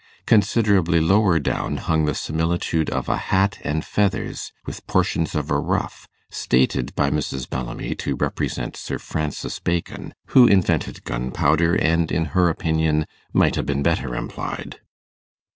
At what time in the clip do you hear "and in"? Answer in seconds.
11.75-12.25